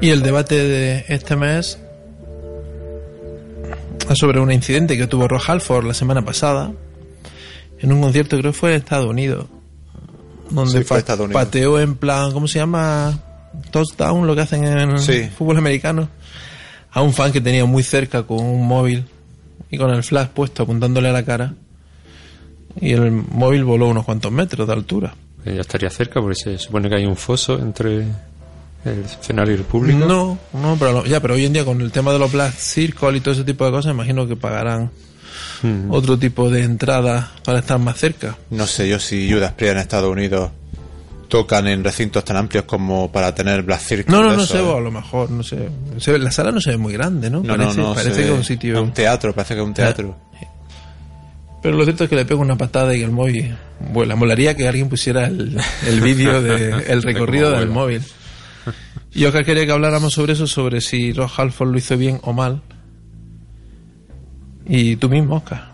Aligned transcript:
Y 0.00 0.10
el 0.10 0.22
debate 0.22 0.56
de 0.56 1.04
este 1.08 1.36
mes 1.36 1.78
es 4.08 4.18
sobre 4.18 4.40
un 4.40 4.50
incidente 4.50 4.96
que 4.96 5.06
tuvo 5.06 5.28
Rock 5.28 5.42
Halford 5.48 5.84
la 5.86 5.94
semana 5.94 6.24
pasada 6.24 6.72
en 7.78 7.92
un 7.92 8.00
concierto, 8.00 8.38
creo 8.38 8.52
que 8.52 8.58
fue 8.58 8.70
en 8.70 8.76
Estados 8.76 9.06
Unidos, 9.06 9.46
donde 10.50 10.72
Sí, 10.84 10.94
Estados 10.94 11.20
Unidos. 11.26 11.42
pateó 11.44 11.80
en 11.80 11.94
plan, 11.96 12.32
¿cómo 12.32 12.46
se 12.48 12.58
llama? 12.58 13.18
Touchdown, 13.70 14.26
lo 14.26 14.34
que 14.34 14.42
hacen 14.42 14.64
en 14.64 14.98
Sí. 14.98 15.28
fútbol 15.36 15.56
americano, 15.58 16.08
a 16.92 17.02
un 17.02 17.12
fan 17.12 17.32
que 17.32 17.40
tenía 17.40 17.64
muy 17.64 17.82
cerca 17.82 18.22
con 18.24 18.40
un 18.44 18.66
móvil 18.66 19.04
y 19.70 19.78
con 19.78 19.90
el 19.90 20.02
flash 20.02 20.28
puesto 20.28 20.62
apuntándole 20.62 21.08
a 21.08 21.12
la 21.12 21.24
cara. 21.24 21.54
Y 22.80 22.92
el 22.92 23.10
móvil 23.10 23.64
voló 23.64 23.88
unos 23.88 24.04
cuantos 24.04 24.30
metros 24.32 24.66
de 24.66 24.72
altura. 24.72 25.14
Ya 25.44 25.60
estaría 25.60 25.90
cerca 25.90 26.20
porque 26.20 26.36
se 26.36 26.58
supone 26.58 26.88
que 26.88 26.96
hay 26.96 27.06
un 27.06 27.16
foso 27.16 27.58
entre 27.58 28.04
el 28.84 29.04
escenario 29.04 29.62
público. 29.64 29.98
No, 30.06 30.38
no, 30.52 30.76
pero 30.78 30.92
lo- 30.92 31.04
ya, 31.06 31.20
pero 31.20 31.34
hoy 31.34 31.44
en 31.44 31.52
día 31.52 31.64
con 31.64 31.80
el 31.80 31.92
tema 31.92 32.12
de 32.12 32.18
los 32.18 32.32
Black 32.32 32.54
Circle 32.56 33.16
y 33.16 33.20
todo 33.20 33.34
ese 33.34 33.44
tipo 33.44 33.64
de 33.66 33.70
cosas, 33.70 33.92
imagino 33.92 34.26
que 34.26 34.36
pagarán 34.36 34.90
Mm. 35.62 35.90
otro 35.92 36.18
tipo 36.18 36.48
de 36.50 36.62
entrada 36.62 37.32
para 37.44 37.58
estar 37.58 37.78
más 37.78 37.98
cerca. 37.98 38.36
No 38.50 38.66
sé 38.66 38.88
yo 38.88 38.98
si 38.98 39.30
Judas 39.30 39.52
Priest 39.52 39.72
en 39.72 39.78
Estados 39.78 40.10
Unidos 40.10 40.50
tocan 41.28 41.68
en 41.68 41.84
recintos 41.84 42.24
tan 42.24 42.36
amplios 42.38 42.64
como 42.64 43.12
para 43.12 43.34
tener 43.34 43.62
Black 43.62 43.80
Circle. 43.80 44.10
No, 44.14 44.22
no, 44.22 44.34
no 44.36 44.44
sé, 44.46 44.58
¿eh? 44.58 44.76
a 44.76 44.80
lo 44.80 44.90
mejor, 44.90 45.30
no 45.30 45.42
sé. 45.42 45.68
Se 45.98 46.12
ve- 46.12 46.18
la 46.18 46.30
sala 46.30 46.50
no 46.50 46.60
se 46.60 46.70
ve 46.70 46.76
muy 46.78 46.92
grande, 46.94 47.28
¿no? 47.30 47.42
No, 47.42 47.56
parece 47.56 47.76
no, 47.76 47.88
no. 47.90 47.94
parece 47.94 48.14
se 48.14 48.22
que 48.22 48.28
es 48.28 48.34
un 48.34 48.44
sitio. 48.44 48.74
es 48.74 48.80
un 48.80 48.92
teatro, 48.92 49.32
parece 49.34 49.54
que 49.54 49.60
es 49.60 49.66
un 49.66 49.74
teatro. 49.74 50.16
Pero 51.62 51.76
lo 51.76 51.84
cierto 51.84 52.04
es 52.04 52.10
que 52.10 52.16
le 52.16 52.24
pego 52.24 52.40
una 52.40 52.56
patada 52.56 52.96
y 52.96 53.02
el 53.02 53.10
móvil 53.10 53.54
vuela. 53.92 54.16
Molaría 54.16 54.56
que 54.56 54.66
alguien 54.66 54.88
pusiera 54.88 55.26
el, 55.26 55.60
el 55.86 56.00
vídeo 56.00 56.40
de 56.42 56.70
el 56.88 57.02
recorrido 57.04 57.50
del 57.50 57.68
móvil. 57.68 58.02
Y 59.12 59.24
Oscar 59.24 59.44
quería 59.44 59.66
que 59.66 59.72
habláramos 59.72 60.12
sobre 60.12 60.34
eso, 60.34 60.46
sobre 60.46 60.80
si 60.80 61.12
Ross 61.12 61.32
Halford 61.36 61.70
lo 61.70 61.78
hizo 61.78 61.96
bien 61.96 62.20
o 62.22 62.32
mal. 62.32 62.62
Y 64.66 64.96
tú 64.96 65.08
mismo, 65.08 65.36
Oscar. 65.36 65.70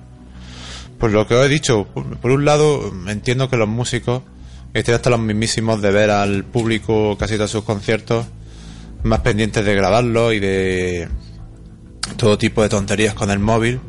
Pues 0.98 1.12
lo 1.12 1.27
que 1.27 1.34
os 1.34 1.45
he 1.45 1.48
dicho, 1.48 1.87
por, 1.93 2.17
por 2.17 2.31
un 2.31 2.45
lado, 2.45 2.93
entiendo 3.09 3.51
que 3.51 3.56
los 3.56 3.69
músicos 3.69 4.23
estén 4.73 4.95
hasta 4.95 5.11
los 5.11 5.20
mismísimos 5.20 5.83
de 5.83 5.91
ver 5.91 6.11
al 6.11 6.45
público 6.45 7.17
casi 7.19 7.37
todos 7.37 7.51
sus 7.51 7.65
conciertos 7.65 8.27
más 9.03 9.20
pendientes 9.20 9.65
de 9.65 9.75
grabarlo 9.75 10.33
y 10.33 10.41
de 10.41 11.09
todo 12.17 12.39
tipo 12.39 12.62
de 12.62 12.69
tonterías 12.69 13.15
con 13.15 13.31
el 13.31 13.39
móvil 13.39 13.81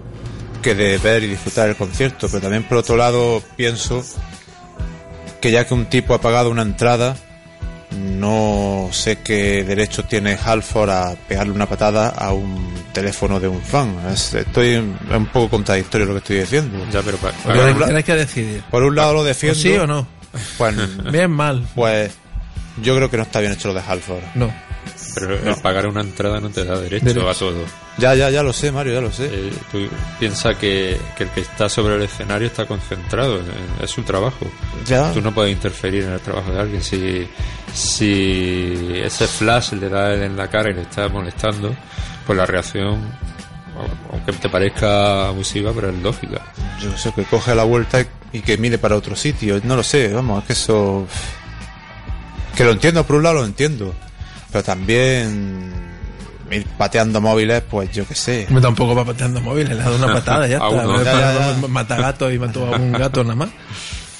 que 0.61 0.75
de 0.75 0.97
ver 0.97 1.23
y 1.23 1.27
disfrutar 1.27 1.69
el 1.69 1.75
concierto. 1.75 2.27
Pero 2.27 2.41
también 2.41 2.63
por 2.63 2.77
otro 2.77 2.97
lado 2.97 3.41
pienso 3.55 4.03
que 5.41 5.51
ya 5.51 5.65
que 5.65 5.73
un 5.73 5.85
tipo 5.85 6.13
ha 6.13 6.21
pagado 6.21 6.49
una 6.49 6.61
entrada, 6.61 7.15
no 7.91 8.89
sé 8.91 9.17
qué 9.23 9.63
derecho 9.63 10.03
tiene 10.03 10.37
Halford 10.43 10.89
a 10.89 11.15
pegarle 11.27 11.53
una 11.53 11.65
patada 11.67 12.09
a 12.09 12.33
un 12.33 12.73
teléfono 12.93 13.39
de 13.39 13.47
un 13.47 13.61
fan. 13.61 13.95
Es- 14.11 14.33
estoy 14.33 14.69
es 14.75 14.81
un 15.15 15.25
poco 15.27 15.49
contradictorio 15.51 16.05
lo 16.07 16.13
que 16.13 16.19
estoy 16.19 16.39
diciendo. 16.39 16.85
Ya, 16.91 17.01
pero 17.01 17.17
pa- 17.17 17.31
Pero- 17.45 17.59
pagar, 17.59 17.71
Claro. 17.71 17.85
Tienes 17.85 18.03
que 18.05 18.15
decidir. 18.15 18.63
Por 18.69 18.83
un 18.83 18.95
lado 18.95 19.13
lo 19.13 19.19
¿O 19.21 19.23
defiendo. 19.23 19.59
sí 19.59 19.73
o 19.75 19.87
no? 19.87 20.07
Pues, 20.57 20.75
Bien, 21.11 21.31
mal. 21.31 21.65
pues 21.75 22.11
yo 22.81 22.95
creo 22.95 23.09
que 23.09 23.17
no 23.17 23.23
está 23.23 23.39
bien 23.39 23.53
hecho 23.53 23.69
lo 23.69 23.73
de 23.73 23.81
Halford. 23.87 24.23
No. 24.35 24.51
Pero 25.19 25.33
el 25.51 25.55
pagar 25.61 25.87
una 25.87 26.01
entrada 26.01 26.39
no 26.39 26.49
te 26.49 26.63
da 26.65 26.77
derecho, 26.79 27.05
Derecho. 27.05 27.29
a 27.29 27.33
todo. 27.33 27.63
Ya, 27.97 28.13
ya, 28.15 28.29
ya 28.29 28.43
lo 28.43 28.53
sé, 28.53 28.71
Mario, 28.71 28.93
ya 28.93 29.01
lo 29.01 29.11
sé. 29.11 29.25
Eh, 29.31 29.51
tú 29.71 29.79
piensas 30.19 30.55
que, 30.57 30.99
que 31.17 31.23
el 31.23 31.29
que 31.31 31.41
está 31.41 31.67
sobre 31.69 31.95
el 31.95 32.03
escenario 32.03 32.47
está 32.47 32.65
concentrado, 32.65 33.37
en- 33.39 33.83
es 33.83 33.89
su 33.89 34.03
trabajo. 34.03 34.45
Ya. 34.85 35.11
Tú 35.13 35.21
no 35.21 35.33
puedes 35.33 35.51
interferir 35.53 36.03
en 36.03 36.13
el 36.13 36.19
trabajo 36.19 36.51
de 36.51 36.59
alguien. 36.59 36.81
Si, 36.83 37.27
si 37.73 38.91
ese 39.03 39.27
flash 39.27 39.73
le 39.73 39.89
da 39.89 40.13
en 40.13 40.35
la 40.37 40.47
cara 40.49 40.69
y 40.71 40.73
le 40.73 40.81
está 40.81 41.07
molestando, 41.09 41.75
pues 42.25 42.37
la 42.37 42.45
reacción, 42.45 43.01
aunque 44.11 44.33
te 44.33 44.49
parezca 44.49 45.27
abusiva, 45.27 45.71
pero 45.73 45.89
es 45.89 45.95
lógica. 46.01 46.41
Yo 46.81 46.95
sé 46.97 47.11
que 47.13 47.23
coge 47.23 47.55
la 47.55 47.63
vuelta 47.63 48.05
y 48.33 48.41
que 48.41 48.57
mire 48.57 48.77
para 48.77 48.95
otro 48.95 49.15
sitio. 49.15 49.59
No 49.63 49.75
lo 49.75 49.83
sé, 49.83 50.11
vamos, 50.13 50.41
es 50.41 50.47
que 50.47 50.53
eso. 50.53 51.07
Que 52.55 52.63
lo 52.63 52.71
entiendo, 52.71 53.05
por 53.05 53.17
un 53.17 53.23
lado 53.23 53.35
lo 53.35 53.45
entiendo. 53.45 53.93
Pero 54.51 54.63
también. 54.63 55.73
Ir 56.49 56.65
pateando 56.77 57.19
móviles, 57.19 57.61
pues 57.69 57.91
yo 57.91 58.07
qué 58.07 58.15
sé. 58.15 58.47
Me 58.49 58.61
tampoco 58.61 58.95
va 58.95 59.03
pateando 59.03 59.41
móviles, 59.41 59.75
le 59.75 59.81
ha 59.81 59.85
dado 59.85 59.97
una 59.97 60.13
patada, 60.13 60.47
ya 60.47 60.55
está. 60.65 61.67
Mata 61.67 61.97
gatos 61.97 62.33
y 62.33 62.39
mató 62.39 62.65
a 62.73 62.77
un 62.77 62.93
gato 62.93 63.21
nada 63.23 63.35
más. 63.35 63.49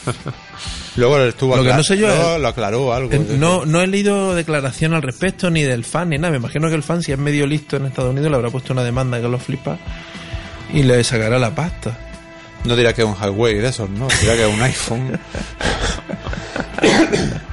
Luego 0.98 1.20
estuvo 1.20 1.56
Lo 1.56 1.64
que 1.64 1.74
no 1.74 1.84
sé 1.84 1.96
yo 1.98 2.10
es- 2.10 2.42
lo 2.42 2.48
aclaró 2.48 2.92
algo. 2.94 3.12
No, 3.38 3.66
no 3.66 3.82
he 3.82 3.88
leído 3.88 4.34
declaración 4.36 4.94
al 4.94 5.04
respecto 5.04 5.50
ni 5.52 5.64
del 5.64 5.86
fan 5.86 6.10
ni 6.10 6.18
nada. 6.18 6.32
Me 6.32 6.38
imagino 6.38 6.68
que 6.70 6.76
el 6.76 6.84
fan, 6.84 7.02
si 7.04 7.12
es 7.14 7.18
medio 7.20 7.46
listo 7.48 7.78
en 7.78 7.86
Estados 7.86 8.12
Unidos, 8.12 8.30
le 8.32 8.36
habrá 8.36 8.50
puesto 8.50 8.74
una 8.74 8.84
demanda 8.84 9.22
que 9.22 9.28
lo 9.30 9.38
flipa 9.40 9.78
y 10.74 10.84
le 10.84 11.02
sacará 11.06 11.40
la 11.40 11.52
pasta. 11.56 11.96
No 12.66 12.76
dirá 12.76 12.92
que 12.94 13.04
es 13.04 13.08
un 13.08 13.14
Huawei 13.14 13.56
de 13.60 13.68
esos, 13.70 13.90
¿no? 13.90 14.08
Dirá 14.22 14.34
que 14.36 14.50
es 14.50 14.54
un 14.54 14.62
iPhone. 14.62 15.20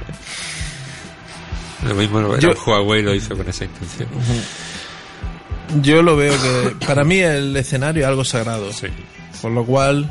Lo 1.87 1.95
mismo 1.95 2.37
Yo- 2.37 2.53
Huawei 2.65 3.01
lo 3.01 3.13
hizo 3.13 3.35
con 3.35 3.47
esa 3.47 3.65
intención. 3.65 4.09
Yo 5.81 6.01
lo 6.01 6.15
veo 6.15 6.33
que 6.41 6.85
para 6.85 7.03
mí 7.03 7.19
el 7.19 7.55
escenario 7.57 8.03
es 8.03 8.07
algo 8.07 8.23
sagrado. 8.23 8.71
Sí. 8.71 8.87
Por 9.41 9.51
lo 9.51 9.65
cual, 9.65 10.09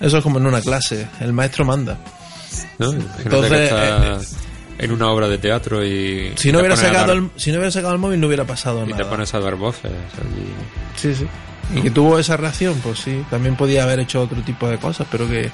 eso 0.00 0.18
es 0.18 0.22
como 0.22 0.38
en 0.38 0.46
una 0.46 0.60
clase. 0.60 1.08
El 1.20 1.32
maestro 1.32 1.64
manda. 1.64 1.98
¿No? 2.78 2.92
Entonces, 2.92 3.52
estás 3.52 4.36
en 4.78 4.92
una 4.92 5.08
obra 5.10 5.28
de 5.28 5.38
teatro 5.38 5.84
y, 5.84 6.32
Si 6.36 6.48
y 6.48 6.52
no, 6.52 6.58
hubiera 6.60 6.76
sacado 6.76 7.06
dar- 7.08 7.16
el, 7.16 7.30
si 7.36 7.50
no 7.50 7.56
hubiera 7.58 7.70
sacado 7.70 7.92
el 7.94 7.98
móvil, 7.98 8.20
no 8.20 8.26
hubiera 8.26 8.44
pasado 8.44 8.82
y 8.84 8.92
te 8.92 8.98
nada. 8.98 9.10
pones 9.10 9.32
a 9.34 9.40
dar 9.40 9.54
voces 9.56 9.90
allí. 10.18 10.46
Sí, 10.96 11.14
sí. 11.14 11.26
Y 11.74 11.80
que 11.80 11.90
tuvo 11.90 12.16
esa 12.18 12.36
reacción, 12.36 12.74
pues 12.80 13.00
sí, 13.00 13.24
también 13.28 13.56
podía 13.56 13.82
haber 13.82 13.98
hecho 13.98 14.20
otro 14.22 14.40
tipo 14.42 14.68
de 14.68 14.78
cosas, 14.78 15.04
pero 15.10 15.28
que 15.28 15.50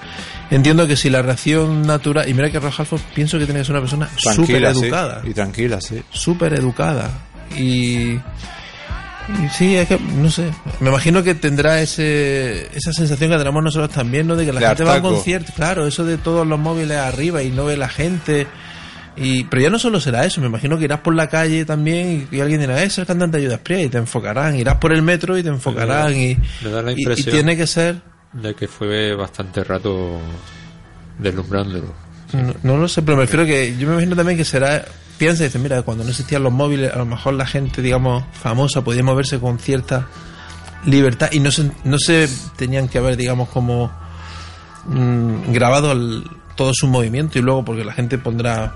entiendo 0.50 0.86
que 0.86 0.94
si 0.94 1.08
la 1.08 1.22
reacción 1.22 1.82
natural. 1.82 2.28
Y 2.28 2.34
mira 2.34 2.50
que 2.50 2.58
Halford 2.58 3.00
pienso 3.14 3.38
que 3.38 3.46
tiene 3.46 3.60
que 3.60 3.64
ser 3.64 3.72
una 3.74 3.80
persona 3.80 4.10
súper 4.18 4.74
sí. 4.74 4.84
educada. 4.84 5.22
Y 5.24 5.32
tranquila, 5.32 5.80
sí. 5.80 6.02
Súper 6.10 6.52
educada. 6.52 7.10
Y. 7.56 8.18
Y 9.42 9.48
sí, 9.56 9.76
es 9.76 9.88
que, 9.88 9.98
no 9.98 10.28
sé. 10.30 10.50
Me 10.80 10.90
imagino 10.90 11.22
que 11.22 11.34
tendrá 11.36 11.80
ese, 11.80 12.66
esa 12.76 12.92
sensación 12.92 13.30
que 13.30 13.38
tenemos 13.38 13.62
nosotros 13.62 13.90
también, 13.90 14.26
¿no? 14.26 14.34
De 14.36 14.44
que 14.44 14.52
la 14.52 14.60
De 14.60 14.66
gente 14.66 14.84
va 14.84 14.94
a 14.94 14.96
un 14.96 15.02
concierto. 15.02 15.52
Claro, 15.54 15.86
eso 15.86 16.04
de 16.04 16.18
todos 16.18 16.46
los 16.46 16.58
móviles 16.58 16.98
arriba 16.98 17.42
y 17.42 17.50
no 17.50 17.64
ve 17.64 17.76
la 17.76 17.88
gente. 17.88 18.46
Y, 19.16 19.44
pero 19.44 19.60
ya 19.62 19.68
no 19.70 19.78
solo 19.78 20.00
será 20.00 20.24
eso, 20.24 20.40
me 20.40 20.46
imagino 20.46 20.78
que 20.78 20.84
irás 20.84 21.00
por 21.00 21.14
la 21.14 21.28
calle 21.28 21.64
también 21.66 22.26
y, 22.32 22.36
y 22.36 22.40
alguien 22.40 22.60
dirá, 22.60 22.82
"Eh, 22.82 22.86
es 22.86 22.96
el 22.98 23.04
cantante 23.06 23.38
de 23.38 23.44
Judas 23.46 23.60
Priest 23.60 23.84
y 23.84 23.88
te 23.90 23.98
enfocarán. 23.98 24.56
Irás 24.56 24.76
por 24.76 24.92
el 24.92 25.02
metro 25.02 25.36
y 25.36 25.42
te 25.42 25.50
enfocarán. 25.50 26.16
Y, 26.16 26.36
Me 26.62 26.70
da 26.70 26.80
la 26.82 26.92
y- 26.92 27.04
tiene 27.24 27.56
que 27.56 27.66
ser. 27.66 28.00
de 28.32 28.54
que 28.54 28.66
fue 28.68 29.14
bastante 29.14 29.62
rato 29.64 30.18
deslumbrándolo. 31.18 31.92
No, 32.32 32.54
no 32.62 32.76
lo 32.78 32.88
sé, 32.88 33.02
pero 33.02 33.16
me 33.18 33.24
refiero 33.24 33.44
que 33.44 33.76
yo 33.76 33.86
me 33.86 33.92
imagino 33.94 34.16
también 34.16 34.38
que 34.38 34.44
será. 34.44 34.84
Piensa 35.18 35.42
y 35.44 35.46
dice, 35.48 35.58
mira, 35.58 35.82
cuando 35.82 36.02
no 36.02 36.10
existían 36.10 36.42
los 36.42 36.52
móviles, 36.52 36.92
a 36.92 36.96
lo 36.98 37.04
mejor 37.04 37.34
la 37.34 37.46
gente, 37.46 37.80
digamos, 37.82 38.24
famosa 38.32 38.82
podía 38.82 39.04
moverse 39.04 39.38
con 39.38 39.58
cierta 39.58 40.08
libertad 40.86 41.28
y 41.30 41.38
no 41.38 41.50
se, 41.52 41.70
no 41.84 41.98
se 41.98 42.28
tenían 42.56 42.88
que 42.88 42.98
haber, 42.98 43.16
digamos, 43.16 43.50
como 43.50 43.92
mm, 44.86 45.52
grabado 45.52 45.92
el- 45.92 46.24
todo 46.56 46.72
su 46.74 46.88
movimiento 46.88 47.38
y 47.38 47.42
luego 47.42 47.64
porque 47.64 47.84
la 47.84 47.92
gente 47.92 48.18
pondrá, 48.18 48.74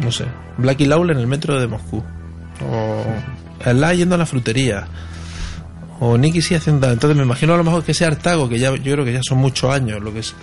no 0.00 0.12
sé, 0.12 0.26
Blacky 0.58 0.86
Laul 0.86 1.10
en 1.10 1.18
el 1.18 1.26
metro 1.26 1.60
de 1.60 1.66
Moscú 1.66 2.02
o 2.68 3.04
Sly 3.64 3.96
yendo 3.96 4.14
a 4.14 4.18
la 4.18 4.26
frutería 4.26 4.86
o 6.00 6.18
Nicky 6.18 6.42
sí 6.42 6.54
haciendo 6.54 6.90
entonces 6.90 7.16
me 7.16 7.24
imagino 7.24 7.54
a 7.54 7.56
lo 7.56 7.64
mejor 7.64 7.82
que 7.82 7.92
ese 7.92 8.04
Artago 8.04 8.48
que 8.48 8.58
ya 8.58 8.74
yo 8.74 8.92
creo 8.92 9.04
que 9.04 9.12
ya 9.12 9.20
son 9.22 9.38
muchos 9.38 9.72
años 9.72 10.00
lo 10.02 10.12
que 10.12 10.20
es 10.20 10.34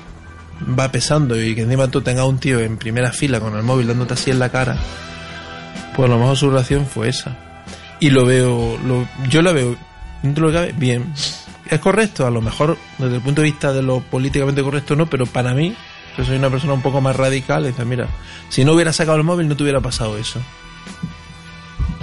va 0.67 0.91
pesando 0.91 1.41
y 1.41 1.55
que 1.55 1.61
encima 1.61 1.87
tú 1.87 2.01
tengas 2.01 2.25
un 2.25 2.37
tío 2.37 2.59
en 2.59 2.77
primera 2.77 3.11
fila 3.11 3.39
con 3.39 3.55
el 3.55 3.63
móvil 3.63 3.87
dándote 3.87 4.13
así 4.13 4.31
en 4.31 4.39
la 4.39 4.49
cara, 4.49 4.77
pues 5.95 6.09
a 6.09 6.13
lo 6.13 6.19
mejor 6.19 6.37
su 6.37 6.49
reacción 6.49 6.85
fue 6.85 7.09
esa. 7.09 7.37
Y 7.99 8.09
lo 8.09 8.25
veo, 8.25 8.77
lo, 8.85 9.07
yo 9.29 9.41
la 9.41 9.51
veo, 9.51 9.75
dentro 10.23 10.51
de 10.51 10.59
lo 10.59 10.67
que 10.67 10.73
bien. 10.73 11.13
es 11.69 11.79
correcto, 11.79 12.25
a 12.25 12.31
lo 12.31 12.41
mejor 12.41 12.77
desde 12.97 13.15
el 13.15 13.21
punto 13.21 13.41
de 13.41 13.45
vista 13.45 13.73
de 13.73 13.83
lo 13.83 13.99
políticamente 13.99 14.63
correcto 14.63 14.95
no, 14.95 15.07
pero 15.07 15.25
para 15.25 15.53
mí, 15.53 15.75
que 16.15 16.25
soy 16.25 16.37
una 16.37 16.49
persona 16.49 16.73
un 16.73 16.81
poco 16.81 17.01
más 17.01 17.15
radical, 17.15 17.65
dice, 17.65 17.85
mira, 17.85 18.07
si 18.49 18.65
no 18.65 18.73
hubiera 18.73 18.93
sacado 18.93 19.17
el 19.17 19.23
móvil 19.23 19.47
no 19.47 19.55
te 19.55 19.63
hubiera 19.63 19.79
pasado 19.79 20.17
eso. 20.17 20.41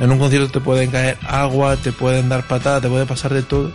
En 0.00 0.12
un 0.12 0.18
concierto 0.18 0.50
te 0.50 0.60
pueden 0.60 0.90
caer 0.90 1.18
agua, 1.26 1.76
te 1.76 1.92
pueden 1.92 2.28
dar 2.28 2.46
patadas, 2.46 2.82
te 2.82 2.88
puede 2.88 3.06
pasar 3.06 3.34
de 3.34 3.42
todo. 3.42 3.72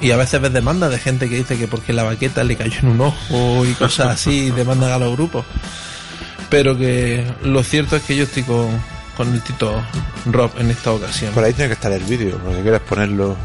Y 0.00 0.12
a 0.12 0.16
veces 0.16 0.40
ves 0.40 0.52
demandas 0.52 0.90
de 0.90 0.98
gente 0.98 1.28
que 1.28 1.36
dice 1.36 1.58
que 1.58 1.68
porque 1.68 1.92
la 1.92 2.04
baqueta 2.04 2.44
le 2.44 2.56
cayó 2.56 2.78
en 2.80 2.88
un 2.88 3.00
ojo 3.00 3.66
y 3.66 3.72
cosas 3.74 4.08
así, 4.08 4.50
demandan 4.50 4.92
a 4.92 4.98
los 4.98 5.12
grupos. 5.12 5.44
Pero 6.48 6.78
que 6.78 7.26
lo 7.42 7.62
cierto 7.62 7.96
es 7.96 8.02
que 8.04 8.16
yo 8.16 8.24
estoy 8.24 8.44
con, 8.44 8.68
con 9.16 9.32
el 9.34 9.42
Tito 9.42 9.82
Rob 10.26 10.50
en 10.58 10.70
esta 10.70 10.92
ocasión. 10.92 11.34
Por 11.34 11.44
ahí 11.44 11.52
tiene 11.52 11.68
que 11.68 11.74
estar 11.74 11.92
el 11.92 12.04
vídeo, 12.04 12.38
porque 12.38 12.62
quieres 12.62 12.80
ponerlo. 12.80 13.36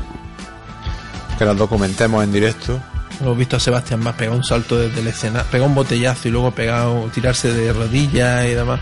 Que 1.38 1.46
lo 1.46 1.56
documentemos 1.56 2.24
en 2.24 2.32
directo. 2.32 2.80
Hemos 3.22 3.38
visto 3.38 3.56
a 3.56 3.60
Sebastián 3.60 4.00
más 4.02 4.16
pegar 4.16 4.34
un 4.36 4.44
salto 4.44 4.78
desde 4.78 5.00
el 5.02 5.08
escenario, 5.08 5.50
pegar 5.50 5.68
un 5.68 5.76
botellazo 5.76 6.28
y 6.28 6.32
luego 6.32 6.52
pegar, 6.52 6.88
tirarse 7.14 7.54
de 7.54 7.72
rodillas 7.74 8.46
y 8.46 8.50
demás. 8.50 8.80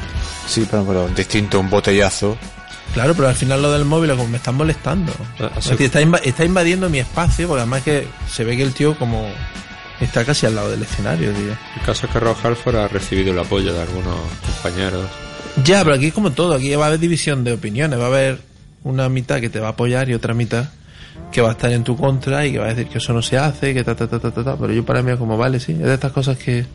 Sí, 0.48 0.68
pero, 0.70 0.86
pero 0.86 1.08
distinto 1.10 1.60
un 1.60 1.70
botellazo. 1.70 2.38
Claro, 2.94 3.14
pero 3.16 3.30
al 3.30 3.36
final 3.36 3.62
lo 3.62 3.72
del 3.72 3.86
móvil 3.86 4.12
como 4.12 4.28
me 4.28 4.38
están 4.38 4.56
molestando. 4.56 5.14
Ah, 5.40 5.52
Es 5.58 5.64
sí. 5.66 5.70
decir, 5.72 5.86
está, 5.88 6.02
inva- 6.02 6.22
está 6.24 6.44
invadiendo 6.44 6.90
mi 6.90 7.00
espacio, 7.00 7.48
porque 7.48 7.62
además 7.62 7.84
que 7.84 8.08
se 8.30 8.44
ve 8.44 8.58
que 8.58 8.64
el 8.64 8.74
tío 8.74 8.98
como 8.98 9.30
está 10.02 10.26
casi 10.26 10.46
al 10.48 10.56
lado 10.56 10.72
del 10.72 10.82
escenario, 10.82 11.32
tío. 11.32 11.52
El 11.78 11.82
caso 11.86 12.06
es 12.08 12.12
que 12.12 12.20
Rob 12.20 12.36
Halford 12.44 12.76
ha 12.76 12.88
recibido 12.88 13.32
el 13.32 13.40
apoyo 13.40 13.74
de 13.74 13.82
algunos 13.82 14.18
compañeros. 14.46 15.06
Ya, 15.64 15.84
pero 15.84 15.96
aquí 15.96 16.08
es 16.08 16.14
como 16.14 16.32
todo, 16.32 16.54
aquí 16.56 16.74
va 16.76 16.86
a 16.86 16.88
haber 16.88 17.00
división 17.00 17.44
de 17.44 17.54
opiniones, 17.54 18.00
va 18.00 18.06
a 18.06 18.08
haber 18.08 18.40
una 18.84 19.08
mitad 19.10 19.40
que 19.40 19.50
te 19.50 19.60
va 19.60 19.68
a 19.68 19.72
apoyar 19.72 20.10
y 20.10 20.14
otra 20.14 20.34
mitad 20.34 20.70
que 21.32 21.42
va 21.42 21.50
a 21.50 21.52
estar 21.54 21.72
en 21.72 21.84
tu 21.84 21.96
contra 21.98 22.46
y 22.46 22.52
que 22.54 22.60
va 22.60 22.66
a 22.66 22.74
decir 22.74 22.88
que 22.88 22.98
eso 22.98 23.14
no 23.14 23.22
se 23.22 23.38
hace, 23.38 23.74
que 23.74 23.84
ta 23.84 23.96
ta 23.96 24.08
ta 24.08 24.20
ta 24.20 24.32
ta, 24.32 24.44
ta. 24.44 24.58
pero 24.58 24.74
yo 24.74 24.86
para 24.86 25.02
mí 25.02 25.12
es 25.12 25.18
como 25.18 25.38
vale, 25.38 25.60
sí, 25.60 25.72
es 25.74 25.80
de 25.80 25.94
estas 25.94 26.12
cosas 26.12 26.38
que 26.38 26.66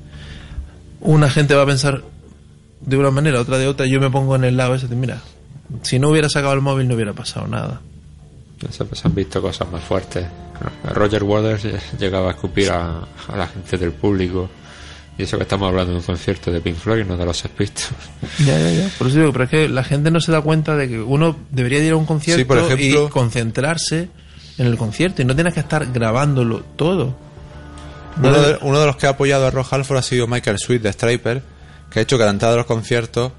una 1.01 1.29
gente 1.31 1.55
va 1.55 1.63
a 1.63 1.67
pensar 1.67 2.03
de 2.81 2.97
una 2.97 3.11
manera, 3.11 3.41
otra 3.41 3.59
de 3.59 3.67
otra, 3.67 3.87
yo 3.87 4.01
me 4.01 4.11
pongo 4.11 4.37
en 4.37 4.45
el 4.45 4.57
lado 4.57 4.75
ese 4.75 4.89
de, 4.89 4.97
mira, 4.97 5.21
si 5.83 5.99
no 5.99 6.11
hubiera 6.11 6.29
sacado 6.29 6.53
el 6.55 6.61
móvil 6.61 6.89
no 6.89 6.95
hubiera 6.95 7.13
pasado 7.13 7.47
nada. 7.47 7.81
Se, 8.71 8.85
se 8.95 9.07
han 9.07 9.15
visto 9.15 9.43
cosas 9.43 9.71
más 9.71 9.83
fuertes. 9.83 10.27
Roger 10.95 11.23
Waters 11.23 11.67
llegaba 11.99 12.29
a 12.29 12.31
escupir 12.31 12.71
a, 12.71 13.01
a 13.29 13.37
la 13.37 13.47
gente 13.47 13.77
del 13.77 13.93
público. 13.93 14.49
Y 15.19 15.23
eso 15.23 15.37
que 15.39 15.43
estamos 15.45 15.69
hablando 15.69 15.93
de 15.93 15.99
un 15.99 16.05
concierto 16.05 16.51
de 16.53 16.61
Pink 16.61 16.77
Floyd, 16.77 17.05
no 17.07 17.17
de 17.17 17.25
los 17.25 17.43
Pistols. 17.43 17.91
Ya, 18.47 18.59
ya, 18.59 18.71
ya. 18.71 18.89
Por 18.99 19.07
eso 19.09 19.19
digo, 19.19 19.33
pero 19.33 19.45
es 19.45 19.51
que 19.51 19.69
la 19.69 19.83
gente 19.85 20.11
no 20.11 20.21
se 20.21 20.31
da 20.33 20.41
cuenta 20.43 20.77
de 20.77 20.89
que 20.89 21.01
uno 21.01 21.37
debería 21.51 21.81
de 21.81 21.87
ir 21.87 21.93
a 21.93 21.97
un 21.97 22.05
concierto 22.07 22.41
Sí, 22.41 22.45
por 22.47 22.59
ejemplo- 22.59 23.07
y 23.07 23.11
concentrarse 23.11 24.09
en 24.59 24.67
el 24.67 24.77
concierto 24.77 25.23
y 25.23 25.25
no 25.25 25.35
tienes 25.35 25.55
que 25.55 25.61
estar 25.61 25.87
grabándolo 25.93 26.61
todo. 26.77 27.15
No 28.21 28.29
Uno 28.31 28.41
de- 28.41 28.53
de, 28.55 28.59
uno 28.63 28.81
de 28.81 28.87
los 28.87 28.97
que 28.97 29.07
ha 29.07 29.11
apoyado 29.11 29.47
a 29.47 29.51
Rob 29.51 29.67
Halford 29.71 29.99
ha 29.99 30.03
sido 30.03 30.27
Michael 30.27 30.59
Sweet 30.59 30.83
de 30.83 30.93
Striper, 30.93 31.43
que 31.91 31.99
ha 31.99 32.03
hecho 32.03 32.17
que 32.17 32.23
a 32.23 32.27
la 32.27 32.33
entrada 32.33 32.55
de 32.55 32.59
los 32.59 32.67
conciertos. 32.67 33.33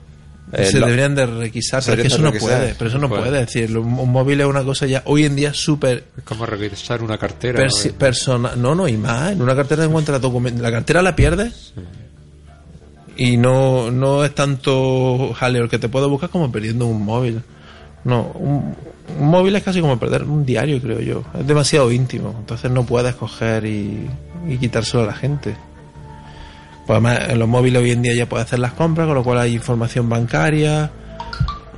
eh, 0.54 0.64
se 0.66 0.80
lo- 0.80 0.86
deberían 0.86 1.14
de 1.14 1.26
requisar, 1.26 1.84
pero 1.86 2.02
es 2.02 2.08
que 2.08 2.14
eso 2.14 2.22
no 2.22 2.32
puede, 2.32 2.56
requisar. 2.58 2.76
pero 2.78 2.90
eso 2.90 2.98
no 3.00 3.10
Puede. 3.10 3.22
puede. 3.24 3.42
Es 3.42 3.48
decir, 3.48 3.78
un 3.78 4.00
un 4.00 4.10
móvil 4.12 4.40
es 4.40 4.48
una 4.48 4.64
cosa 4.64 4.86
ya 4.86 5.02
hoy 5.06 5.26
en 5.26 5.36
día 5.36 5.54
súper 5.54 6.06
Es 6.18 6.24
como 6.24 6.46
revisar 6.46 7.02
una 7.04 7.18
cartera. 7.18 7.60
persi- 7.62 7.92
¿no? 7.92 7.98
personal. 7.98 8.62
No, 8.62 8.74
no, 8.74 8.88
y 8.88 8.96
más. 8.96 9.34
En 9.34 9.42
una 9.42 9.56
cartera 9.58 9.84
encuentras 9.84 10.22
documentos. 10.22 10.62
La 10.62 10.72
cartera 10.72 11.02
la 11.02 11.16
pierdes 11.18 11.74
y 13.18 13.36
no, 13.38 13.90
no 13.92 14.24
es 14.24 14.34
tanto 14.36 15.34
jaleo 15.34 15.64
el 15.64 15.70
que 15.70 15.80
te 15.80 15.90
puede 15.90 16.08
buscar 16.08 16.30
como 16.30 16.52
perdiendo 16.52 16.86
un 16.86 17.04
móvil. 17.04 17.42
No, 18.04 18.32
un, 18.36 18.76
un 19.20 19.30
móvil 19.30 19.56
es 19.56 19.64
casi 19.64 19.82
como 19.82 19.98
perder 19.98 20.24
un 20.24 20.46
diario, 20.46 20.82
creo 20.82 21.00
yo. 21.00 21.24
Es 21.40 21.48
demasiado 21.48 21.92
íntimo. 21.92 22.36
Entonces 22.38 22.70
no 22.72 22.86
puedes 22.86 23.16
coger 23.16 23.66
y, 23.66 24.08
y 24.48 24.58
quitárselo 24.58 25.04
a 25.04 25.08
la 25.08 25.14
gente. 25.14 25.56
Pues 26.86 26.96
además, 26.96 27.30
en 27.30 27.40
los 27.40 27.48
móviles 27.48 27.82
hoy 27.82 27.92
en 27.92 28.02
día 28.02 28.14
ya 28.16 28.30
puedes 28.30 28.48
hacer 28.48 28.60
las 28.60 28.74
compras, 28.74 29.08
con 29.08 29.16
lo 29.16 29.24
cual 29.24 29.40
hay 29.40 29.54
información 29.54 30.10
bancaria. 30.10 30.92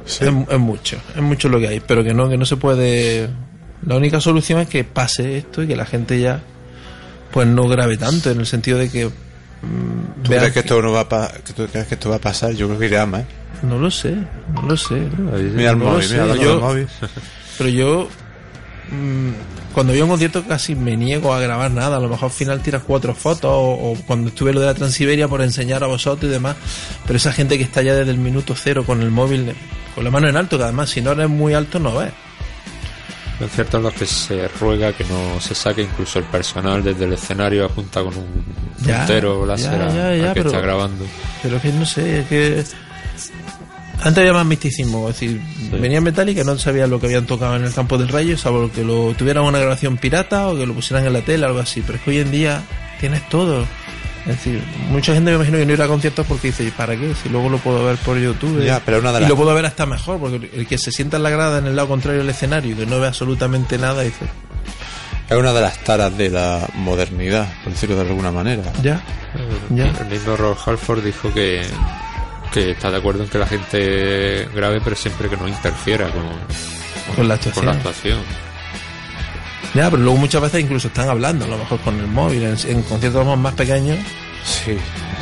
Es, 0.05 0.21
es 0.21 0.59
mucho, 0.59 0.97
es 1.15 1.21
mucho 1.21 1.49
lo 1.49 1.59
que 1.59 1.67
hay, 1.67 1.79
pero 1.79 2.03
que 2.03 2.13
no, 2.13 2.29
que 2.29 2.37
no 2.37 2.45
se 2.45 2.57
puede. 2.57 3.29
La 3.85 3.95
única 3.95 4.19
solución 4.19 4.59
es 4.59 4.67
que 4.67 4.83
pase 4.83 5.37
esto 5.37 5.63
y 5.63 5.67
que 5.67 5.75
la 5.75 5.85
gente 5.85 6.19
ya, 6.19 6.41
pues 7.31 7.47
no 7.47 7.67
grave 7.67 7.97
tanto, 7.97 8.29
en 8.31 8.39
el 8.39 8.45
sentido 8.45 8.77
de 8.77 8.89
que. 8.89 9.09
Mm, 9.61 10.23
¿Tú 10.23 10.31
crees 10.31 10.51
que 10.53 10.59
esto 10.59 10.81
no 10.81 10.91
va 10.91 11.01
a 11.01 11.27
tú 11.56 11.67
crees 11.67 11.88
que 11.88 11.95
esto 11.95 12.09
va 12.09 12.15
a 12.17 12.19
pasar? 12.19 12.53
Yo 12.53 12.67
creo 12.67 12.79
que 12.79 12.85
irá 12.88 13.06
más. 13.06 13.21
¿eh? 13.21 13.25
No 13.63 13.77
lo 13.77 13.91
sé, 13.91 14.15
no 14.53 14.61
lo 14.63 14.77
sé. 14.77 14.95
Mira 15.56 15.71
el 15.71 15.79
No 15.79 15.85
móvil, 15.85 16.07
mira 16.09 16.35
yo- 16.35 16.50
del 16.51 16.59
móvil. 16.59 16.88
Pero 17.57 17.69
yo, 17.69 18.07
mm, 18.91 19.29
cuando 19.73 19.91
voy 19.94 20.00
a 20.00 20.03
un 20.06 20.09
concierto 20.11 20.44
casi 20.47 20.75
me 20.75 20.95
niego 20.95 21.33
a 21.33 21.39
grabar 21.41 21.69
nada. 21.71 21.97
A 21.97 22.00
lo 22.00 22.07
mejor 22.09 22.25
al 22.25 22.31
final 22.31 22.61
tiras 22.61 22.83
cuatro 22.85 23.13
fotos 23.13 23.51
o, 23.51 23.91
o 23.91 23.97
cuando 24.07 24.29
estuve 24.29 24.53
lo 24.53 24.61
de 24.61 24.67
la 24.67 24.73
Transiberia 24.73 25.27
por 25.27 25.41
enseñar 25.41 25.83
a 25.83 25.88
vosotros 25.88 26.29
y 26.29 26.33
demás. 26.33 26.56
Pero 27.06 27.17
esa 27.17 27.33
gente 27.33 27.57
que 27.57 27.63
está 27.63 27.81
ya 27.81 27.94
desde 27.95 28.11
el 28.11 28.17
minuto 28.17 28.56
cero 28.56 28.83
con 28.85 29.01
el 29.01 29.11
móvil, 29.11 29.53
con 29.94 30.03
la 30.06 30.09
mano 30.11 30.27
en 30.29 30.38
alto, 30.38 30.57
que 30.57 30.63
además 30.63 30.89
si 30.89 31.01
no 31.01 31.11
eres 31.11 31.29
muy 31.29 31.53
alto 31.53 31.79
no 31.79 31.97
ves. 31.97 32.11
Conciertos 33.39 33.75
en 33.80 33.83
los 33.83 33.94
que 33.94 34.06
se 34.06 34.47
ruega 34.59 34.91
que 34.94 35.06
no 35.06 35.39
se 35.39 35.56
saque 35.56 35.81
incluso 35.83 36.19
el 36.19 36.25
personal 36.25 36.83
desde 36.83 37.06
el 37.06 37.13
escenario 37.13 37.65
apunta 37.65 38.01
con 38.03 38.15
un 38.18 38.44
Ya, 38.86 38.97
puntero 39.00 39.45
láser 39.45 39.71
ya, 39.80 39.94
ya, 39.94 40.09
al 40.09 40.33
que 40.33 40.41
pero- 40.41 40.50
está 40.50 40.62
grabando. 40.62 41.06
Pero 41.41 41.56
es 41.56 41.62
que 41.62 41.71
no 41.71 41.86
sé, 41.86 42.19
es 42.19 42.27
que. 42.27 42.63
Antes 44.01 44.18
había 44.19 44.31
más 44.33 44.45
misticismo, 44.45 45.09
es 45.09 45.15
decir, 45.19 45.41
venía 45.74 46.00
Metallica 46.00 46.39
y 46.41 46.44
no 46.45 46.57
sabían 46.57 46.89
lo 46.89 47.01
que 47.01 47.07
habían 47.07 47.25
tocado 47.25 47.57
en 47.57 47.65
el 47.65 47.74
campo 47.74 47.97
del 47.97 48.07
rayo, 48.07 48.38
salvo 48.38 48.71
que 48.71 48.81
lo 48.86 49.13
tuvieran 49.18 49.44
una 49.44 49.59
grabación 49.59 49.97
pirata 49.97 50.47
o 50.47 50.56
que 50.56 50.65
lo 50.65 50.74
pusieran 50.74 51.06
en 51.06 51.12
la 51.12 51.21
tele, 51.21 51.45
algo 51.45 51.59
así. 51.59 51.81
Pero 51.85 51.97
es 51.97 52.03
que 52.06 52.09
hoy 52.12 52.19
en 52.19 52.31
día 52.31 52.62
tienes 53.01 53.27
todo. 53.27 53.65
Es 54.21 54.36
decir, 54.36 54.62
mucha 54.89 55.13
gente 55.13 55.31
me 55.31 55.36
imagino 55.38 55.57
que 55.57 55.66
no 55.66 55.74
irá 55.74 55.86
a 55.86 55.88
conciertos 55.88 56.25
porque 56.27 56.48
dice, 56.48 56.63
¿y 56.66 56.71
para 56.71 56.95
qué? 56.95 57.13
Si 57.24 57.30
luego 57.30 57.50
lo 57.50 57.57
puedo 57.57 57.83
ver 57.86 57.95
por 57.98 58.18
YouTube. 58.19 58.63
Ya, 58.63 58.81
pero 58.86 59.00
una 59.00 59.12
de 59.13 59.19
y 59.19 59.21
las- 59.21 59.30
lo 59.30 59.36
puedo 59.36 59.54
ver 59.56 59.66
hasta 59.66 59.86
mejor, 59.86 60.19
porque 60.19 60.50
el 60.54 60.68
que 60.68 60.77
se 60.77 60.92
sienta 60.92 61.18
en 61.18 61.24
la 61.24 61.30
grada 61.30 61.60
en 61.60 61.68
el 61.68 61.75
lado 61.75 61.88
contrario 61.88 62.19
del 62.21 62.30
escenario 62.30 62.74
y 62.74 62.75
que 62.75 62.86
no 62.86 63.00
ve 63.00 63.07
absolutamente 63.07 63.77
nada, 63.77 64.01
dice, 64.04 64.25
Es 65.30 65.38
una 65.38 65.54
de 65.54 65.62
las 65.62 65.77
taras 65.83 66.18
de 66.18 66.30
la 66.30 66.68
modernidad, 66.75 67.48
por 67.63 67.74
decirlo 67.74 67.95
de 67.95 68.01
alguna 68.01 68.31
manera. 68.31 68.63
ya, 68.83 69.01
ya. 69.69 69.86
El 70.01 70.07
mismo 70.07 70.36
Rob 70.36 70.57
Halford 70.66 71.04
dijo 71.04 71.33
que, 71.33 71.62
que 72.51 72.71
está 72.71 72.89
de 72.92 72.98
acuerdo 72.98 73.24
en 73.24 73.30
que 73.30 73.38
la 73.38 73.45
gente 73.48 74.48
grabe, 74.54 74.81
pero 74.83 74.95
siempre 74.95 75.30
que 75.30 75.38
no 75.38 75.48
interfiera 75.48 76.10
con, 76.10 76.24
Con 77.16 77.27
la 77.27 77.38
con 77.38 77.66
la 77.66 77.71
actuación. 77.73 78.19
Ya, 79.73 79.90
pero 79.90 80.02
luego 80.04 80.18
muchas 80.18 80.42
veces 80.42 80.61
incluso 80.61 80.88
están 80.88 81.09
hablando, 81.09 81.45
a 81.45 81.47
lo 81.47 81.57
mejor 81.57 81.80
con 81.81 81.99
el 81.99 82.07
móvil, 82.07 82.44
en, 82.44 82.57
en 82.68 82.81
conciertos 82.83 83.38
más 83.38 83.54
pequeños. 83.54 83.97
Sí. 84.44 84.71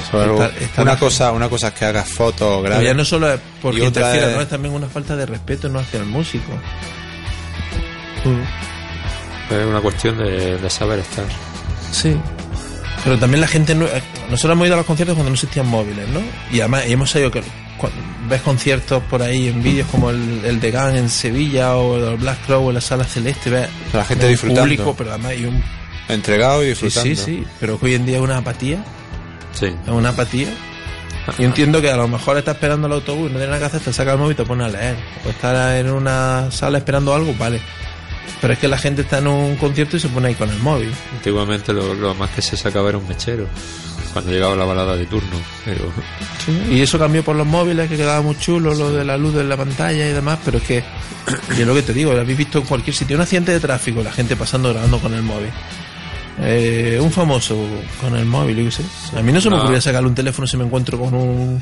Está- 0.05 0.51
está 0.59 0.81
una 0.83 0.97
cosa, 0.97 1.31
una 1.33 1.49
cosa 1.49 1.67
es 1.69 1.73
que 1.73 1.85
hagas 1.85 2.07
fotos, 2.07 2.47
Pero 2.61 2.61
grabes. 2.63 2.85
ya 2.87 2.93
no 2.93 3.03
solo 3.03 3.33
es 3.33 3.39
porque 3.61 3.83
interfiera, 3.83 4.29
es- 4.29 4.35
no 4.35 4.41
es 4.41 4.47
también 4.47 4.73
una 4.73 4.87
falta 4.87 5.15
de 5.17 5.25
respeto 5.25 5.67
no 5.67 5.79
hacia 5.79 5.99
el 5.99 6.05
músico. 6.05 6.53
Es 9.49 9.65
una 9.65 9.79
cuestión 9.81 10.17
de, 10.17 10.57
de 10.57 10.69
saber 10.69 10.99
estar. 10.99 11.25
Sí. 11.91 12.15
Pero 13.03 13.17
también 13.17 13.41
la 13.41 13.47
gente 13.47 13.73
no, 13.75 13.85
eh, 13.85 14.01
nosotros 14.29 14.53
hemos 14.55 14.65
ido 14.67 14.73
a 14.75 14.77
los 14.77 14.85
conciertos 14.85 15.15
cuando 15.15 15.29
no 15.29 15.35
existían 15.35 15.67
móviles, 15.67 16.07
¿no? 16.09 16.19
Y 16.51 16.59
además 16.59 16.83
y 16.87 16.93
hemos 16.93 17.09
sabido 17.09 17.31
que 17.31 17.41
cu- 17.77 17.89
ves 18.29 18.41
conciertos 18.41 19.01
por 19.03 19.21
ahí 19.21 19.47
en 19.47 19.61
vídeos 19.63 19.87
como 19.89 20.09
el, 20.09 20.41
el 20.45 20.59
de 20.59 20.71
Gang 20.71 20.95
en 20.95 21.09
Sevilla 21.09 21.75
o 21.77 21.97
el 22.11 22.17
Black 22.17 22.45
Crow 22.45 22.67
en 22.69 22.75
la 22.75 22.81
Sala 22.81 23.03
Celeste, 23.03 23.49
ves 23.49 23.67
La 23.93 24.03
gente 24.05 24.25
un 24.25 24.31
disfrutando. 24.31 24.61
público, 24.63 24.95
pero 24.97 25.11
además 25.11 25.31
hay 25.31 25.45
un 25.45 25.63
Entregado 26.09 26.63
y 26.63 26.73
sí, 26.75 26.85
disfrutando. 26.85 27.15
sí, 27.15 27.15
sí, 27.15 27.43
pero 27.59 27.79
que 27.79 27.85
hoy 27.87 27.95
en 27.95 28.05
día 28.05 28.17
es 28.17 28.23
una 28.23 28.37
apatía, 28.37 28.83
Sí. 29.53 29.65
es 29.67 29.89
una 29.89 30.09
apatía. 30.09 30.47
Yo 31.37 31.43
entiendo 31.45 31.81
que 31.81 31.91
a 31.91 31.97
lo 31.97 32.07
mejor 32.07 32.37
está 32.37 32.51
esperando 32.51 32.87
el 32.87 32.93
autobús, 32.93 33.23
no 33.29 33.37
tiene 33.37 33.47
nada 33.47 33.59
que 33.59 33.65
hacer, 33.65 33.81
te 33.81 33.91
saca 33.91 34.13
el 34.13 34.17
móvil 34.17 34.31
y 34.31 34.35
te 34.35 34.45
pone 34.45 34.63
a 34.63 34.69
leer. 34.69 34.95
O 35.25 35.29
estar 35.29 35.75
en 35.75 35.89
una 35.91 36.49
sala 36.51 36.77
esperando 36.77 37.13
algo, 37.13 37.33
vale. 37.37 37.59
Pero 38.39 38.53
es 38.53 38.59
que 38.59 38.67
la 38.69 38.77
gente 38.77 39.01
está 39.01 39.17
en 39.17 39.27
un 39.27 39.55
concierto 39.57 39.97
y 39.97 39.99
se 39.99 40.07
pone 40.07 40.29
ahí 40.29 40.35
con 40.35 40.49
el 40.49 40.59
móvil. 40.59 40.93
Antiguamente 41.17 41.73
lo, 41.73 41.93
lo 41.95 42.15
más 42.15 42.29
que 42.29 42.41
se 42.41 42.55
sacaba 42.55 42.87
era 42.89 42.97
un 42.99 43.07
mechero. 43.09 43.47
Cuando 44.13 44.31
llegaba 44.31 44.55
la 44.55 44.65
balada 44.65 44.95
de 44.95 45.05
turno. 45.05 45.37
Pero 45.65 45.91
Y 46.69 46.81
eso 46.81 46.97
cambió 46.97 47.23
por 47.23 47.35
los 47.35 47.45
móviles, 47.45 47.89
que 47.89 47.97
quedaba 47.97 48.21
muy 48.21 48.37
chulo, 48.37 48.73
lo 48.73 48.91
de 48.91 49.05
la 49.05 49.17
luz 49.17 49.33
de 49.33 49.43
la 49.43 49.57
pantalla 49.57 50.09
y 50.09 50.13
demás, 50.13 50.39
pero 50.43 50.57
es 50.57 50.63
que, 50.63 50.83
yo 51.57 51.65
lo 51.65 51.73
que 51.73 51.83
te 51.83 51.93
digo, 51.93 52.13
lo 52.13 52.21
habéis 52.21 52.37
visto 52.37 52.59
en 52.59 52.65
cualquier 52.65 52.95
sitio, 52.95 53.15
un 53.15 53.21
accidente 53.21 53.51
de 53.51 53.59
tráfico, 53.59 54.01
la 54.01 54.11
gente 54.11 54.35
pasando 54.35 54.69
grabando 54.69 54.99
con 54.99 55.13
el 55.13 55.21
móvil. 55.21 55.49
Eh, 56.39 56.99
un 57.01 57.11
famoso 57.11 57.57
con 57.99 58.15
el 58.15 58.25
móvil, 58.25 58.57
yo 58.57 58.65
qué 58.65 58.71
sé. 58.71 58.83
A 59.17 59.21
mí 59.21 59.31
no 59.31 59.41
se 59.41 59.49
me 59.49 59.57
ocurría 59.57 59.81
sacarle 59.81 60.07
un 60.07 60.15
teléfono 60.15 60.47
si 60.47 60.55
me 60.55 60.65
encuentro 60.65 60.99
con 60.99 61.13
un 61.13 61.61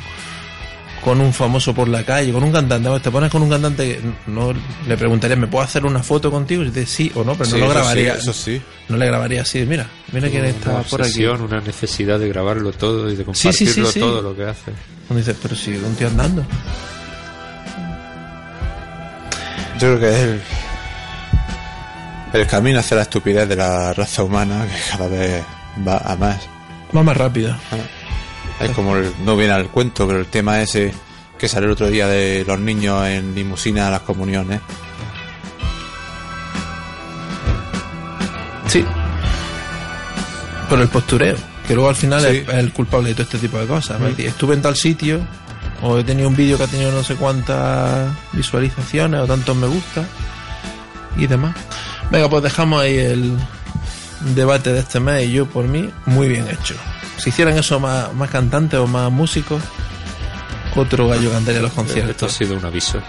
con 1.05 1.21
un 1.21 1.31
famoso 1.31 1.73
por 1.73 1.87
la 1.87 2.03
calle, 2.03 2.33
con 2.33 2.43
un 2.43 2.51
cantante. 2.51 2.87
Vamos, 2.89 3.01
Te 3.03 3.11
pones 3.11 3.29
con 3.31 3.41
un 3.43 3.49
cantante 3.49 3.87
que 3.87 4.01
no 4.31 4.51
le 4.87 4.97
preguntaría, 4.97 5.35
¿me 5.37 5.45
puedo 5.47 5.63
hacer 5.63 5.85
una 5.85 6.01
foto 6.01 6.29
contigo? 6.31 6.63
Y 6.63 6.65
dice 6.71 6.85
sí 6.87 7.11
o 7.15 7.23
no, 7.23 7.33
pero 7.35 7.45
Sí, 7.45 7.51
no 7.53 7.59
lo 7.59 7.65
eso 7.67 7.73
grabaría. 7.75 8.13
sí, 8.15 8.19
eso 8.21 8.33
sí. 8.33 8.61
No 8.89 8.97
le 8.97 9.05
grabaría 9.05 9.41
así, 9.43 9.63
mira, 9.67 9.85
mira 10.11 10.29
quién 10.29 10.45
está 10.45 10.71
una 10.71 10.81
por 10.81 11.01
aquí. 11.03 11.09
obsesión, 11.25 11.41
una 11.43 11.61
necesidad 11.61 12.17
de 12.19 12.27
grabarlo 12.27 12.71
todo 12.71 13.09
y 13.11 13.15
de 13.15 13.23
Sí, 13.33 13.53
sí, 13.53 13.65
sí, 13.67 13.81
compartirlo 13.81 13.91
sí. 13.91 13.99
todo 13.99 14.21
lo 14.23 14.35
que 14.35 14.43
hace. 14.45 14.71
Uno 15.09 15.19
dice, 15.19 15.35
pero 15.39 15.55
si 15.55 15.71
un 15.75 15.95
tío 15.95 16.07
andando. 16.07 16.43
Yo 19.79 19.97
creo 19.97 19.99
que 19.99 20.09
es 20.09 20.15
el, 20.21 20.41
el 22.41 22.47
camino 22.47 22.79
hacia 22.79 22.95
la 22.97 23.03
estupidez 23.03 23.47
de 23.47 23.55
la 23.55 23.93
raza 23.93 24.23
humana 24.23 24.65
que 24.65 24.91
cada 24.91 25.07
vez 25.07 25.43
va 25.87 25.97
a 25.97 26.15
más. 26.15 26.39
Va 26.95 27.03
más 27.03 27.15
rápido. 27.17 27.55
Es 28.59 28.71
como 28.71 28.95
el- 28.97 29.13
no 29.23 29.35
viene 29.35 29.53
al 29.53 29.67
cuento, 29.69 30.07
pero 30.07 30.19
el 30.19 30.27
tema 30.27 30.61
ese 30.61 30.93
que 31.37 31.47
salió 31.49 31.67
el 31.67 31.73
otro 31.73 31.87
día 31.89 32.07
de 32.07 32.43
los 32.47 32.59
niños 32.59 33.05
en 33.07 33.35
limusina 33.35 33.87
a 33.87 33.91
las 33.91 34.01
comuniones. 34.01 34.61
Sí. 38.67 38.83
Por 40.69 40.79
el 40.81 40.87
postureo, 40.87 41.35
que 41.67 41.73
luego 41.75 41.89
al 41.89 41.95
final 41.95 42.21
Sí. 42.21 42.43
es, 42.47 42.49
el 42.49 42.71
culpable 42.73 43.09
de 43.09 43.15
todo 43.15 43.23
este 43.23 43.37
tipo 43.37 43.57
de 43.59 43.67
cosas. 43.67 43.99
Decir, 44.01 44.27
Estuve 44.27 44.55
en 44.55 44.61
tal 44.61 44.75
sitio, 44.75 45.19
o 45.81 45.97
he 45.99 46.03
tenido 46.03 46.27
un 46.29 46.35
vídeo 46.35 46.57
que 46.57 46.63
ha 46.63 46.67
tenido 46.67 46.91
no 46.91 47.03
sé 47.03 47.15
cuántas 47.15 48.09
visualizaciones, 48.33 49.21
o 49.21 49.27
tantos 49.27 49.55
me 49.55 49.67
gusta, 49.67 50.03
y 51.17 51.27
demás. 51.27 51.55
Venga, 52.09 52.29
pues 52.29 52.43
dejamos 52.43 52.81
ahí 52.81 52.97
el 52.97 53.37
debate 54.35 54.73
de 54.73 54.79
este 54.79 54.99
mes, 54.99 55.25
y 55.25 55.33
yo 55.33 55.45
por 55.45 55.67
mí, 55.67 55.89
muy 56.05 56.27
bien 56.27 56.47
hecho. 56.47 56.75
Si 57.17 57.29
hicieran 57.29 57.57
eso 57.57 57.79
más, 57.79 58.13
más 58.13 58.29
cantantes 58.29 58.79
o 58.79 58.87
más 58.87 59.11
músicos, 59.11 59.61
otro 60.75 61.07
gallo 61.07 61.31
cantaría 61.31 61.61
los 61.61 61.71
Esto 61.71 61.81
ha 61.81 61.85
conciertos. 61.85 62.31
sido 62.33 62.55
un 62.57 62.65
aviso. 62.65 63.01